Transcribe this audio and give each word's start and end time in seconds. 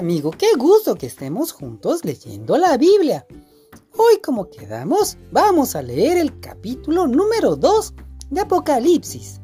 amigo, 0.00 0.30
qué 0.30 0.54
gusto 0.56 0.94
que 0.94 1.06
estemos 1.06 1.52
juntos 1.52 2.06
leyendo 2.06 2.56
la 2.56 2.78
Biblia. 2.78 3.26
Hoy, 3.94 4.18
como 4.24 4.48
quedamos, 4.48 5.18
vamos 5.30 5.76
a 5.76 5.82
leer 5.82 6.16
el 6.16 6.40
capítulo 6.40 7.06
número 7.06 7.54
2 7.54 7.92
de 8.30 8.40
Apocalipsis. 8.40 9.42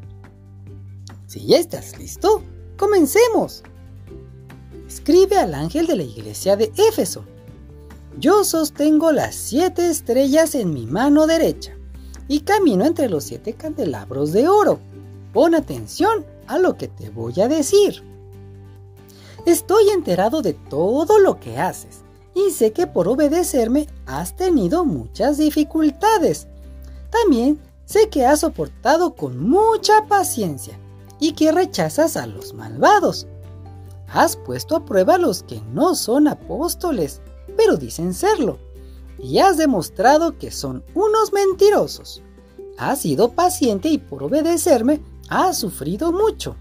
Si 1.26 1.54
estás 1.54 1.98
listo, 1.98 2.42
comencemos. 2.78 3.62
Escribe 4.88 5.36
al 5.36 5.52
ángel 5.54 5.86
de 5.86 5.96
la 5.96 6.04
iglesia 6.04 6.56
de 6.56 6.72
Éfeso. 6.88 7.26
Yo 8.18 8.42
sostengo 8.42 9.12
las 9.12 9.34
siete 9.34 9.90
estrellas 9.90 10.54
en 10.54 10.72
mi 10.72 10.86
mano 10.86 11.26
derecha 11.26 11.76
y 12.28 12.40
camino 12.40 12.86
entre 12.86 13.10
los 13.10 13.24
siete 13.24 13.52
candelabros 13.52 14.32
de 14.32 14.48
oro. 14.48 14.80
Pon 15.34 15.54
atención 15.54 16.24
a 16.46 16.58
lo 16.58 16.78
que 16.78 16.88
te 16.88 17.10
voy 17.10 17.38
a 17.42 17.48
decir. 17.48 18.02
Estoy 19.46 19.90
enterado 19.90 20.42
de 20.42 20.54
todo 20.54 21.20
lo 21.20 21.38
que 21.38 21.56
haces 21.56 22.02
y 22.34 22.50
sé 22.50 22.72
que 22.72 22.88
por 22.88 23.06
obedecerme 23.06 23.86
has 24.04 24.34
tenido 24.34 24.84
muchas 24.84 25.38
dificultades. 25.38 26.48
También 27.10 27.60
sé 27.84 28.08
que 28.08 28.26
has 28.26 28.40
soportado 28.40 29.14
con 29.14 29.38
mucha 29.38 30.04
paciencia 30.08 30.76
y 31.20 31.34
que 31.34 31.52
rechazas 31.52 32.16
a 32.16 32.26
los 32.26 32.54
malvados. 32.54 33.28
Has 34.12 34.36
puesto 34.36 34.74
a 34.74 34.84
prueba 34.84 35.14
a 35.14 35.18
los 35.18 35.44
que 35.44 35.60
no 35.72 35.94
son 35.94 36.26
apóstoles, 36.26 37.20
pero 37.56 37.76
dicen 37.76 38.14
serlo 38.14 38.58
y 39.16 39.38
has 39.38 39.56
demostrado 39.56 40.38
que 40.38 40.50
son 40.50 40.82
unos 40.92 41.32
mentirosos. 41.32 42.20
Has 42.78 43.02
sido 43.02 43.30
paciente 43.30 43.90
y 43.90 43.98
por 43.98 44.24
obedecerme 44.24 45.00
has 45.28 45.58
sufrido 45.58 46.10
mucho. 46.10 46.56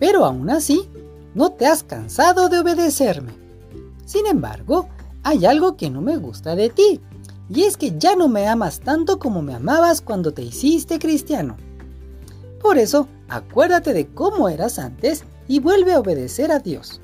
Pero 0.00 0.24
aún 0.24 0.48
así, 0.48 0.88
no 1.34 1.52
te 1.52 1.66
has 1.66 1.82
cansado 1.82 2.48
de 2.48 2.58
obedecerme. 2.58 3.32
Sin 4.06 4.26
embargo, 4.26 4.88
hay 5.22 5.46
algo 5.46 5.76
que 5.76 5.90
no 5.90 6.00
me 6.00 6.16
gusta 6.16 6.54
de 6.54 6.70
ti, 6.70 7.00
y 7.48 7.64
es 7.64 7.76
que 7.76 7.98
ya 7.98 8.16
no 8.16 8.28
me 8.28 8.46
amas 8.46 8.80
tanto 8.80 9.18
como 9.18 9.42
me 9.42 9.54
amabas 9.54 10.00
cuando 10.00 10.32
te 10.32 10.42
hiciste 10.42 10.98
cristiano. 10.98 11.56
Por 12.60 12.78
eso, 12.78 13.08
acuérdate 13.28 13.92
de 13.92 14.06
cómo 14.06 14.48
eras 14.48 14.78
antes 14.78 15.24
y 15.48 15.60
vuelve 15.60 15.92
a 15.92 16.00
obedecer 16.00 16.50
a 16.50 16.60
Dios. 16.60 17.00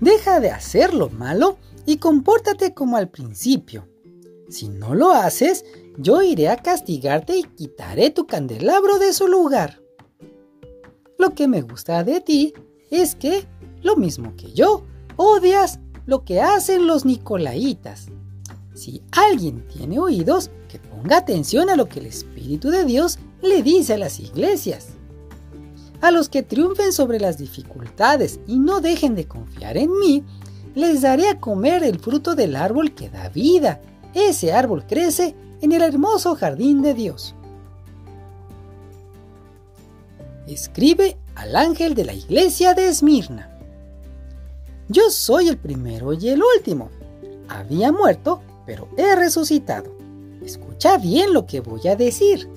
Deja 0.00 0.40
de 0.40 0.50
hacer 0.50 0.94
lo 0.94 1.08
malo 1.08 1.58
y 1.86 1.96
compórtate 1.96 2.74
como 2.74 2.96
al 2.96 3.08
principio. 3.08 3.88
Si 4.48 4.68
no 4.68 4.94
lo 4.94 5.12
haces, 5.12 5.64
yo 5.96 6.22
iré 6.22 6.48
a 6.48 6.56
castigarte 6.56 7.36
y 7.36 7.42
quitaré 7.42 8.10
tu 8.10 8.26
candelabro 8.26 8.98
de 8.98 9.12
su 9.12 9.26
lugar. 9.26 9.80
Lo 11.18 11.34
que 11.34 11.48
me 11.48 11.62
gusta 11.62 12.04
de 12.04 12.20
ti 12.20 12.54
es 12.90 13.14
que, 13.14 13.46
lo 13.82 13.96
mismo 13.96 14.34
que 14.36 14.52
yo, 14.52 14.84
odias 15.16 15.80
lo 16.06 16.24
que 16.24 16.40
hacen 16.40 16.86
los 16.86 17.04
nicolaitas. 17.04 18.06
Si 18.74 19.02
alguien 19.12 19.66
tiene 19.68 19.98
oídos, 19.98 20.50
que 20.68 20.78
ponga 20.78 21.18
atención 21.18 21.70
a 21.70 21.76
lo 21.76 21.88
que 21.88 22.00
el 22.00 22.06
Espíritu 22.06 22.70
de 22.70 22.84
Dios 22.84 23.18
le 23.42 23.62
dice 23.62 23.94
a 23.94 23.98
las 23.98 24.20
iglesias. 24.20 24.88
A 26.00 26.10
los 26.10 26.28
que 26.28 26.42
triunfen 26.42 26.92
sobre 26.92 27.18
las 27.18 27.38
dificultades 27.38 28.38
y 28.46 28.58
no 28.58 28.80
dejen 28.80 29.14
de 29.14 29.26
confiar 29.26 29.76
en 29.76 29.90
mí, 29.98 30.24
les 30.74 31.02
daré 31.02 31.28
a 31.28 31.40
comer 31.40 31.82
el 31.82 31.98
fruto 31.98 32.34
del 32.34 32.54
árbol 32.54 32.94
que 32.94 33.10
da 33.10 33.28
vida. 33.28 33.80
Ese 34.14 34.52
árbol 34.52 34.86
crece 34.86 35.34
en 35.60 35.72
el 35.72 35.82
hermoso 35.82 36.36
jardín 36.36 36.82
de 36.82 36.94
Dios. 36.94 37.34
Escribe 40.46 41.18
al 41.38 41.54
ángel 41.54 41.94
de 41.94 42.04
la 42.04 42.14
iglesia 42.14 42.74
de 42.74 42.88
Esmirna. 42.88 43.48
Yo 44.88 45.08
soy 45.08 45.48
el 45.48 45.56
primero 45.56 46.12
y 46.12 46.28
el 46.30 46.42
último. 46.56 46.90
Había 47.48 47.92
muerto, 47.92 48.42
pero 48.66 48.88
he 48.96 49.14
resucitado. 49.14 49.96
Escucha 50.44 50.98
bien 50.98 51.32
lo 51.32 51.46
que 51.46 51.60
voy 51.60 51.86
a 51.86 51.94
decir. 51.94 52.48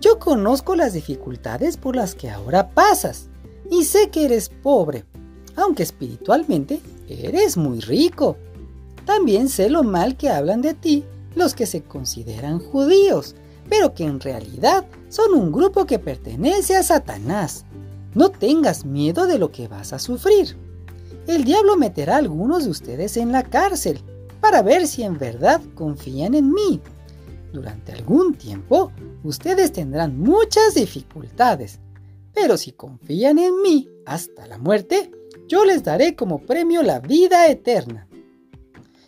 Yo 0.00 0.18
conozco 0.18 0.74
las 0.74 0.94
dificultades 0.94 1.76
por 1.76 1.96
las 1.96 2.14
que 2.14 2.30
ahora 2.30 2.70
pasas 2.70 3.28
y 3.70 3.84
sé 3.84 4.08
que 4.08 4.24
eres 4.24 4.48
pobre, 4.48 5.04
aunque 5.54 5.82
espiritualmente 5.82 6.80
eres 7.08 7.58
muy 7.58 7.80
rico. 7.80 8.38
También 9.04 9.50
sé 9.50 9.68
lo 9.68 9.82
mal 9.82 10.16
que 10.16 10.30
hablan 10.30 10.62
de 10.62 10.72
ti 10.72 11.04
los 11.34 11.54
que 11.54 11.66
se 11.66 11.82
consideran 11.82 12.58
judíos, 12.58 13.34
pero 13.68 13.94
que 13.94 14.04
en 14.04 14.18
realidad 14.18 14.86
son 15.10 15.34
un 15.34 15.52
grupo 15.52 15.84
que 15.84 15.98
pertenece 15.98 16.76
a 16.76 16.82
Satanás. 16.82 17.66
No 18.14 18.30
tengas 18.30 18.86
miedo 18.86 19.26
de 19.26 19.38
lo 19.38 19.52
que 19.52 19.68
vas 19.68 19.92
a 19.92 19.98
sufrir. 19.98 20.56
El 21.26 21.44
diablo 21.44 21.76
meterá 21.76 22.14
a 22.14 22.18
algunos 22.18 22.64
de 22.64 22.70
ustedes 22.70 23.16
en 23.16 23.32
la 23.32 23.42
cárcel 23.42 24.00
para 24.40 24.62
ver 24.62 24.86
si 24.86 25.02
en 25.02 25.18
verdad 25.18 25.60
confían 25.74 26.34
en 26.34 26.52
mí. 26.52 26.80
Durante 27.52 27.92
algún 27.92 28.34
tiempo 28.34 28.92
ustedes 29.22 29.72
tendrán 29.72 30.18
muchas 30.18 30.74
dificultades, 30.74 31.80
pero 32.32 32.56
si 32.56 32.72
confían 32.72 33.38
en 33.38 33.60
mí 33.60 33.88
hasta 34.06 34.46
la 34.46 34.58
muerte, 34.58 35.10
yo 35.48 35.64
les 35.64 35.82
daré 35.82 36.14
como 36.14 36.38
premio 36.38 36.82
la 36.82 37.00
vida 37.00 37.48
eterna. 37.48 38.06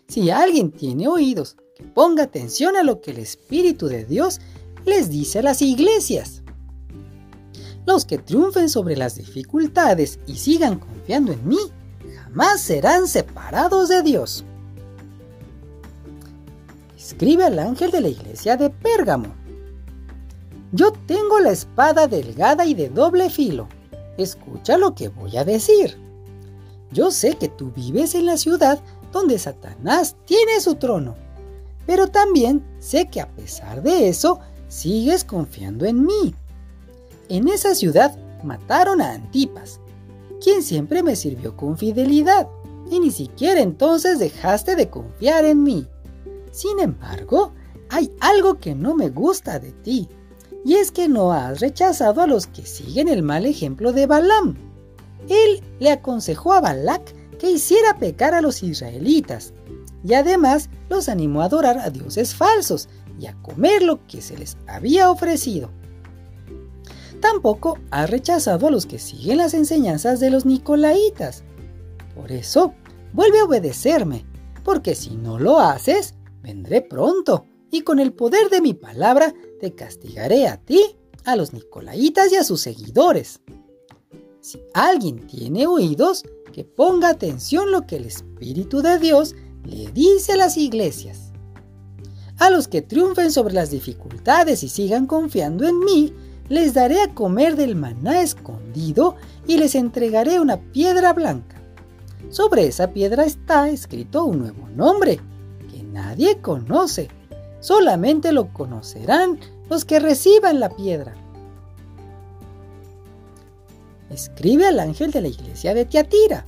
Si 0.08 0.30
alguien 0.30 0.72
tiene 0.72 1.06
oídos, 1.06 1.56
que 1.76 1.84
ponga 1.84 2.24
atención 2.24 2.76
a 2.76 2.82
lo 2.82 3.00
que 3.00 3.12
el 3.12 3.19
Espíritu 3.19 3.86
de 3.86 4.04
Dios 4.04 4.40
les 4.84 5.09
dice 5.09 5.41
a 5.41 5.43
las 5.43 5.62
iglesias. 5.62 6.43
Los 7.87 8.04
que 8.04 8.19
triunfen 8.19 8.69
sobre 8.69 8.97
las 8.97 9.16
dificultades 9.16 10.20
y 10.26 10.37
sigan 10.37 10.78
confiando 10.78 11.32
en 11.32 11.48
mí, 11.48 11.59
jamás 12.16 12.60
serán 12.60 13.09
separados 13.09 13.88
de 13.88 14.03
Dios. 14.03 14.44
Escribe 16.97 17.44
al 17.44 17.59
ángel 17.59 17.91
de 17.91 18.00
la 18.00 18.09
iglesia 18.09 18.56
de 18.56 18.70
Pérgamo. 18.70 19.34
Yo 20.70 20.93
tengo 20.93 21.41
la 21.41 21.50
espada 21.50 22.06
delgada 22.06 22.64
y 22.64 22.75
de 22.75 22.88
doble 22.88 23.28
filo. 23.28 23.69
Escucha 24.16 24.78
lo 24.78 24.94
que 24.94 25.09
voy 25.09 25.37
a 25.37 25.44
decir. 25.44 25.99
Yo 26.93 27.10
sé 27.10 27.34
que 27.34 27.49
tú 27.49 27.72
vives 27.75 28.14
en 28.14 28.26
la 28.26 28.37
ciudad 28.37 28.81
donde 29.12 29.38
Satanás 29.38 30.16
tiene 30.25 30.60
su 30.60 30.76
trono, 30.76 31.16
pero 31.87 32.06
también 32.06 32.64
sé 32.78 33.09
que 33.09 33.20
a 33.20 33.28
pesar 33.28 33.82
de 33.82 34.09
eso, 34.09 34.41
sigues 34.72 35.24
confiando 35.24 35.84
en 35.84 36.04
mí. 36.04 36.34
En 37.28 37.48
esa 37.48 37.74
ciudad 37.74 38.16
mataron 38.42 39.00
a 39.00 39.12
Antipas, 39.12 39.80
quien 40.42 40.62
siempre 40.62 41.02
me 41.02 41.16
sirvió 41.16 41.56
con 41.56 41.76
fidelidad, 41.76 42.48
y 42.90 43.00
ni 43.00 43.10
siquiera 43.10 43.60
entonces 43.60 44.18
dejaste 44.18 44.76
de 44.76 44.88
confiar 44.90 45.44
en 45.44 45.62
mí. 45.62 45.86
Sin 46.50 46.80
embargo, 46.80 47.52
hay 47.88 48.10
algo 48.20 48.58
que 48.58 48.74
no 48.74 48.94
me 48.94 49.08
gusta 49.08 49.58
de 49.58 49.72
ti, 49.72 50.08
y 50.64 50.74
es 50.74 50.90
que 50.90 51.08
no 51.08 51.32
has 51.32 51.60
rechazado 51.60 52.20
a 52.20 52.26
los 52.26 52.46
que 52.46 52.64
siguen 52.64 53.08
el 53.08 53.22
mal 53.22 53.46
ejemplo 53.46 53.92
de 53.92 54.06
Balaam 54.06 54.56
él 55.28 55.62
le 55.78 55.90
aconsejó 55.90 56.52
a 56.52 56.60
Balak 56.60 57.14
que 57.38 57.50
hiciera 57.50 57.98
pecar 57.98 58.34
a 58.34 58.40
los 58.40 58.62
israelitas 58.62 59.52
y 60.04 60.14
además 60.14 60.68
los 60.88 61.08
animó 61.08 61.42
a 61.42 61.46
adorar 61.46 61.78
a 61.78 61.90
dioses 61.90 62.34
falsos 62.34 62.88
y 63.18 63.26
a 63.26 63.34
comer 63.42 63.82
lo 63.82 64.06
que 64.06 64.20
se 64.20 64.36
les 64.36 64.56
había 64.66 65.10
ofrecido. 65.10 65.70
Tampoco 67.20 67.78
ha 67.90 68.06
rechazado 68.06 68.66
a 68.66 68.70
los 68.70 68.86
que 68.86 68.98
siguen 68.98 69.38
las 69.38 69.54
enseñanzas 69.54 70.18
de 70.18 70.30
los 70.30 70.44
nicolaitas. 70.44 71.44
Por 72.16 72.32
eso, 72.32 72.74
vuelve 73.12 73.40
a 73.40 73.44
obedecerme, 73.44 74.24
porque 74.64 74.94
si 74.94 75.16
no 75.16 75.38
lo 75.38 75.60
haces, 75.60 76.14
vendré 76.42 76.82
pronto 76.82 77.46
y 77.70 77.82
con 77.82 78.00
el 78.00 78.12
poder 78.12 78.50
de 78.50 78.60
mi 78.60 78.74
palabra 78.74 79.32
te 79.60 79.74
castigaré 79.74 80.48
a 80.48 80.56
ti, 80.58 80.96
a 81.24 81.36
los 81.36 81.52
nicolaitas 81.52 82.32
y 82.32 82.36
a 82.36 82.44
sus 82.44 82.60
seguidores. 82.60 83.40
Si 84.40 84.60
alguien 84.75 85.26
tiene 85.26 85.66
oídos, 85.66 86.25
que 86.52 86.64
ponga 86.64 87.08
atención 87.08 87.72
lo 87.72 87.87
que 87.87 87.96
el 87.96 88.04
Espíritu 88.04 88.82
de 88.82 88.98
Dios 88.98 89.34
le 89.64 89.90
dice 89.92 90.32
a 90.32 90.37
las 90.37 90.56
iglesias. 90.56 91.31
A 92.42 92.50
los 92.50 92.66
que 92.66 92.82
triunfen 92.82 93.30
sobre 93.30 93.54
las 93.54 93.70
dificultades 93.70 94.64
y 94.64 94.68
sigan 94.68 95.06
confiando 95.06 95.64
en 95.64 95.78
mí, 95.78 96.12
les 96.48 96.74
daré 96.74 97.00
a 97.00 97.14
comer 97.14 97.54
del 97.54 97.76
maná 97.76 98.20
escondido 98.20 99.14
y 99.46 99.58
les 99.58 99.76
entregaré 99.76 100.40
una 100.40 100.60
piedra 100.60 101.12
blanca. 101.12 101.62
Sobre 102.30 102.66
esa 102.66 102.88
piedra 102.88 103.26
está 103.26 103.68
escrito 103.68 104.24
un 104.24 104.40
nuevo 104.40 104.68
nombre 104.74 105.20
que 105.70 105.84
nadie 105.84 106.40
conoce. 106.40 107.10
Solamente 107.60 108.32
lo 108.32 108.52
conocerán 108.52 109.38
los 109.70 109.84
que 109.84 110.00
reciban 110.00 110.58
la 110.58 110.70
piedra 110.70 111.14
escribe 114.10 114.66
al 114.66 114.80
ángel 114.80 115.10
de 115.10 115.20
la 115.20 115.28
iglesia 115.28 115.74
de 115.74 115.84
Tiatira. 115.84 116.44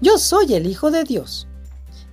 Yo 0.00 0.18
soy 0.18 0.54
el 0.54 0.66
Hijo 0.66 0.90
de 0.90 1.04
Dios. 1.04 1.46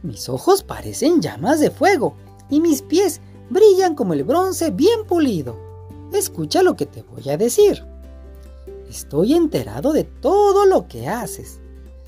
Mis 0.01 0.29
ojos 0.29 0.63
parecen 0.63 1.21
llamas 1.21 1.59
de 1.59 1.71
fuego 1.71 2.15
y 2.49 2.61
mis 2.61 2.81
pies 2.81 3.21
brillan 3.49 3.95
como 3.95 4.13
el 4.13 4.23
bronce 4.23 4.71
bien 4.71 5.05
pulido. 5.05 5.57
Escucha 6.13 6.63
lo 6.63 6.75
que 6.75 6.85
te 6.85 7.01
voy 7.03 7.29
a 7.29 7.37
decir. 7.37 7.85
Estoy 8.89 9.33
enterado 9.33 9.93
de 9.93 10.03
todo 10.03 10.65
lo 10.65 10.87
que 10.87 11.07
haces. 11.07 11.59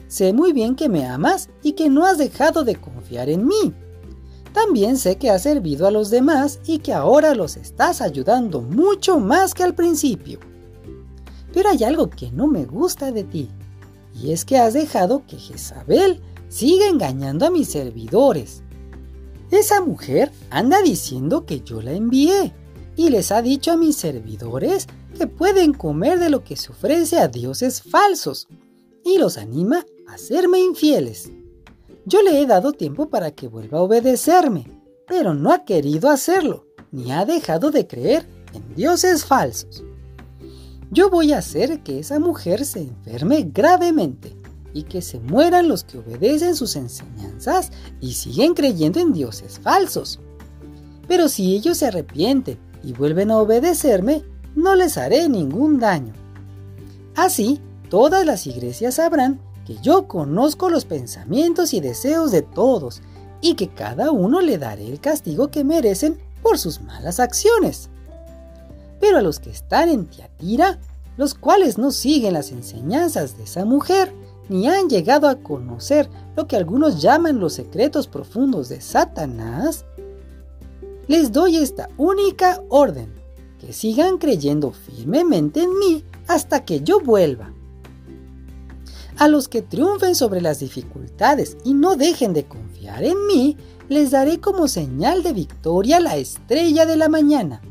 Sé 0.08 0.34
muy 0.34 0.52
bien 0.52 0.76
que 0.76 0.90
me 0.90 1.06
amas 1.06 1.50
y 1.62 1.74
que 1.74 1.90
no 1.90 2.06
has 2.06 2.18
dejado 2.18 2.64
de 2.64 2.76
confiar 2.76 3.30
en 3.30 3.46
mí. 3.46 3.74
También 4.54 4.98
sé 4.98 5.18
que 5.18 5.30
has 5.30 5.44
servido 5.44 5.88
a 5.88 5.92
los 5.92 6.10
demás 6.10 6.60
y 6.66 6.80
que 6.80 6.94
ahora 6.94 7.36
los 7.36 7.56
estás 7.56 8.02
ayudando 8.02 8.62
mucho 8.62 9.20
más 9.20 9.54
que 9.54 9.64
al 9.64 9.76
principio. 9.76 10.40
Pero 11.54 11.70
hay 11.70 11.84
algo 11.84 12.10
que 12.10 12.32
no 12.32 12.48
me 12.48 12.66
gusta 12.66 13.12
de 13.12 13.24
ti, 13.24 13.50
y 14.14 14.32
es 14.32 14.44
que 14.44 14.58
has 14.58 14.74
dejado 14.74 15.26
que 15.26 15.38
Jezabel 15.38 16.22
siga 16.52 16.88
engañando 16.88 17.46
a 17.46 17.50
mis 17.50 17.70
servidores. 17.70 18.62
Esa 19.52 19.82
mujer 19.82 20.32
anda 20.50 20.82
diciendo 20.82 21.46
que 21.46 21.62
yo 21.62 21.82
la 21.82 21.94
envié 21.94 22.54
y 22.98 23.10
les 23.10 23.32
ha 23.32 23.42
dicho 23.42 23.72
a 23.72 23.78
mis 23.78 23.96
servidores 23.96 24.88
que 25.18 25.28
pueden 25.28 25.74
comer 25.74 26.20
de 26.20 26.30
lo 26.30 26.44
que 26.44 26.58
se 26.58 26.72
ofrece 26.72 27.20
a 27.20 27.30
dioses 27.30 27.82
falsos 27.82 28.50
y 29.06 29.18
los 29.18 29.38
anima 29.38 29.86
a 30.08 30.18
serme 30.18 30.60
infieles. 30.60 31.32
Yo 32.06 32.22
le 32.22 32.42
he 32.42 32.46
dado 32.46 32.74
tiempo 32.74 33.10
para 33.10 33.32
que 33.32 33.48
vuelva 33.48 33.80
a 33.80 33.84
obedecerme, 33.84 34.68
pero 35.08 35.34
no 35.34 35.54
ha 35.54 35.64
querido 35.64 36.10
hacerlo, 36.10 36.66
ni 36.92 37.14
ha 37.14 37.26
dejado 37.26 37.72
de 37.72 37.88
creer 37.88 38.28
en 38.54 38.76
dioses 38.76 39.24
falsos. 39.24 39.84
Yo 40.90 41.10
voy 41.10 41.32
a 41.32 41.38
hacer 41.38 41.82
que 41.82 42.00
esa 42.00 42.20
mujer 42.20 42.66
se 42.66 42.82
enferme 42.82 43.50
gravemente 43.54 44.41
y 44.74 44.84
que 44.84 45.02
se 45.02 45.20
mueran 45.20 45.68
los 45.68 45.84
que 45.84 45.98
obedecen 45.98 46.56
sus 46.56 46.76
enseñanzas 46.76 47.72
y 48.00 48.14
siguen 48.14 48.54
creyendo 48.54 49.00
en 49.00 49.14
dioses 49.14 49.60
falsos. 49.60 50.20
Pero 51.08 51.28
si 51.28 51.56
ellos 51.56 51.78
se 51.78 51.88
arrepienten 51.88 52.58
y 52.84 52.94
vuelven 52.94 53.32
a 53.32 53.38
obedecerme, 53.38 54.24
no 54.56 54.76
les 54.76 54.98
haré 54.98 55.28
ningún 55.30 55.80
daño. 55.80 56.14
Así, 57.16 57.60
todas 57.90 58.26
las 58.26 58.48
iglesias 58.48 58.96
sabrán 58.96 59.40
que 59.66 59.78
yo 59.82 60.08
conozco 60.08 60.70
los 60.70 60.86
pensamientos 60.86 61.74
y 61.74 61.82
deseos 61.82 62.32
de 62.32 62.42
todos 62.42 63.02
y 63.42 63.56
que 63.56 63.70
cada 63.70 64.12
uno 64.12 64.42
le 64.42 64.58
daré 64.58 64.88
el 64.88 65.00
castigo 65.00 65.50
que 65.50 65.64
merecen 65.64 66.20
por 66.42 66.58
sus 66.58 66.82
malas 66.82 67.20
acciones. 67.20 67.90
Pero 69.00 69.18
a 69.18 69.22
los 69.22 69.40
que 69.40 69.50
están 69.50 69.90
en 69.90 70.06
Tiatira, 70.06 70.80
los 71.18 71.34
cuales 71.34 71.78
no 71.78 71.92
siguen 71.92 72.34
las 72.34 72.52
enseñanzas 72.52 73.38
de 73.38 73.44
esa 73.44 73.66
mujer, 73.66 74.14
ni 74.52 74.68
han 74.68 74.90
llegado 74.90 75.30
a 75.30 75.36
conocer 75.36 76.10
lo 76.36 76.46
que 76.46 76.58
algunos 76.58 77.02
llaman 77.02 77.40
los 77.40 77.54
secretos 77.54 78.08
profundos 78.08 78.68
de 78.68 78.82
Satanás, 78.82 79.86
les 81.08 81.32
doy 81.32 81.56
esta 81.56 81.88
única 81.96 82.62
orden, 82.68 83.14
que 83.60 83.72
sigan 83.72 84.18
creyendo 84.18 84.74
firmemente 84.74 85.64
en 85.64 85.80
mí 85.80 86.04
hasta 86.28 86.66
que 86.66 86.82
yo 86.82 87.00
vuelva. 87.00 87.54
A 89.18 89.30
los 89.30 89.48
que 89.48 89.62
triunfen 89.62 90.16
sobre 90.16 90.42
las 90.42 90.60
dificultades 90.60 91.56
y 91.64 91.74
no 91.74 91.96
dejen 91.96 92.34
de 92.34 92.44
confiar 92.44 93.06
en 93.06 93.26
mí, 93.28 93.56
les 93.88 94.12
daré 94.12 94.42
como 94.42 94.68
señal 94.68 95.24
de 95.24 95.32
victoria 95.32 96.02
la 96.02 96.18
estrella 96.18 96.86
de 96.86 96.98
la 96.98 97.08
mañana 97.08 97.62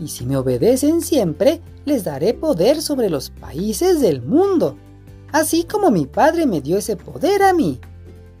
y 0.00 0.08
si 0.08 0.26
me 0.26 0.36
obedecen 0.36 1.02
siempre, 1.02 1.60
les 1.84 2.04
daré 2.04 2.34
poder 2.34 2.82
sobre 2.82 3.10
los 3.10 3.30
países 3.30 4.00
del 4.00 4.22
mundo, 4.22 4.76
así 5.32 5.64
como 5.64 5.90
mi 5.90 6.06
Padre 6.06 6.46
me 6.46 6.60
dio 6.60 6.78
ese 6.78 6.96
poder 6.96 7.42
a 7.42 7.52
mí. 7.52 7.80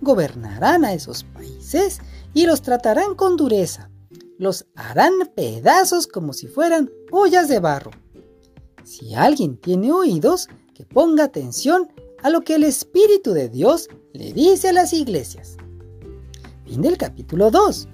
Gobernarán 0.00 0.84
a 0.84 0.92
esos 0.92 1.24
países 1.24 2.00
y 2.34 2.46
los 2.46 2.62
tratarán 2.62 3.14
con 3.14 3.36
dureza. 3.36 3.90
Los 4.38 4.66
harán 4.76 5.14
pedazos 5.34 6.06
como 6.06 6.32
si 6.32 6.46
fueran 6.46 6.90
ollas 7.10 7.48
de 7.48 7.58
barro. 7.58 7.90
Si 8.84 9.14
alguien 9.14 9.56
tiene 9.58 9.92
oídos, 9.92 10.48
que 10.74 10.84
ponga 10.84 11.24
atención 11.24 11.88
a 12.22 12.30
lo 12.30 12.42
que 12.42 12.54
el 12.54 12.64
Espíritu 12.64 13.32
de 13.32 13.48
Dios 13.48 13.88
le 14.12 14.32
dice 14.32 14.68
a 14.68 14.72
las 14.72 14.92
iglesias. 14.92 15.56
Fin 16.64 16.82
del 16.82 16.96
capítulo 16.96 17.50
2. 17.50 17.88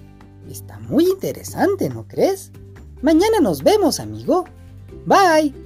Está 0.50 0.79
muy 0.81 1.05
interesante, 1.05 1.88
¿no 1.88 2.06
crees? 2.06 2.52
Mañana 3.00 3.40
nos 3.40 3.62
vemos, 3.62 4.00
amigo. 4.00 4.44
Bye. 5.06 5.63